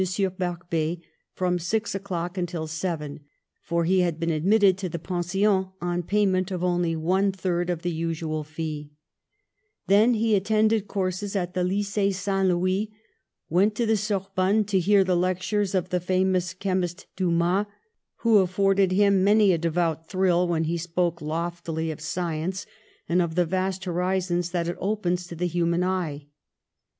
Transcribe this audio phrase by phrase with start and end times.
[0.39, 0.97] Barbet
[1.31, 3.19] from six o'clock until seven,
[3.61, 7.83] for he had been admitted to the Pension on payment of only one third of
[7.83, 8.89] the usual fee;
[9.85, 12.91] then he attended courses at the Lycee Saint Louis,
[13.47, 17.67] went to the Sorbonne to hear the lec tures of the famous chemist Dumas,
[18.21, 22.65] who af forded himx many a devout thrill when he spoke loftily of science
[23.07, 26.25] and of the vast horizons that it opens to the human eye.